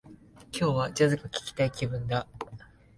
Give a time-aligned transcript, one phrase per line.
[0.51, 2.25] 今日は、ジャズが聞きたい気分だ